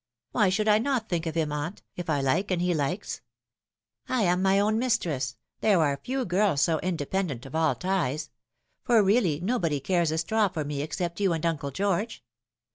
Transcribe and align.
"Why 0.31 0.49
should 0.49 0.67
I 0.67 0.79
not 0.79 1.09
think 1.09 1.27
of 1.27 1.35
him, 1.35 1.51
aunt, 1.51 1.83
if 1.95 2.09
I 2.09 2.21
like 2.21 2.49
and 2.49 2.59
he 2.59 2.73
likes? 2.73 3.21
I 4.09 4.23
am 4.23 4.41
my 4.41 4.57
own 4.59 4.79
mistress; 4.79 5.35
there 5.59 5.79
are 5.79 5.95
few 6.03 6.25
girls 6.25 6.61
so 6.61 6.79
indepen 6.79 7.27
dent 7.27 7.45
of 7.45 7.53
all 7.53 7.75
ties; 7.75 8.31
for 8.83 9.03
really 9.03 9.39
nobody 9.41 9.79
cares 9.79 10.09
a 10.09 10.17
straw 10.17 10.47
for 10.47 10.65
me 10.65 10.81
except 10.81 11.19
you 11.19 11.33
and 11.33 11.45
Uncle 11.45 11.69
George. 11.69 12.23